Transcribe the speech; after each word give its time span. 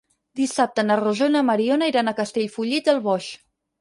Dissabte 0.39 0.85
na 0.87 0.95
Rosó 1.01 1.27
i 1.31 1.33
na 1.35 1.43
Mariona 1.51 1.91
iran 1.93 2.13
a 2.13 2.17
Castellfollit 2.21 2.89
del 2.91 3.03
Boix. 3.11 3.29